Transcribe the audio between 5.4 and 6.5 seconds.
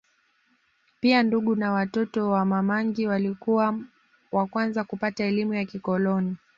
ya kikoloni